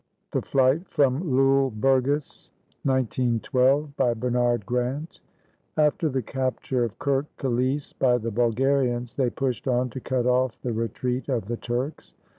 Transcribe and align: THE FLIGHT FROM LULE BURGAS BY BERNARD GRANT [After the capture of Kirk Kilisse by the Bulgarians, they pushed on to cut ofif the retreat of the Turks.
THE 0.31 0.41
FLIGHT 0.41 0.87
FROM 0.87 1.21
LULE 1.29 1.69
BURGAS 1.79 2.49
BY 2.85 4.13
BERNARD 4.15 4.65
GRANT 4.65 5.19
[After 5.77 6.09
the 6.09 6.23
capture 6.23 6.83
of 6.83 6.97
Kirk 6.97 7.27
Kilisse 7.37 7.93
by 7.93 8.17
the 8.17 8.31
Bulgarians, 8.31 9.13
they 9.13 9.29
pushed 9.29 9.67
on 9.67 9.91
to 9.91 9.99
cut 9.99 10.25
ofif 10.25 10.59
the 10.63 10.73
retreat 10.73 11.29
of 11.29 11.45
the 11.45 11.57
Turks. 11.57 12.15